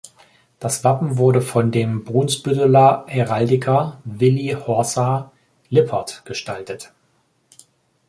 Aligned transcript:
Das 0.59 0.83
Wappen 0.83 1.19
wurde 1.19 1.43
von 1.43 1.71
dem 1.71 2.03
Brunsbütteler 2.03 3.03
Heraldiker 3.07 4.01
Willy 4.03 4.57
„Horsa“ 4.65 5.31
Lippert 5.69 6.23
gestaltet. 6.25 6.91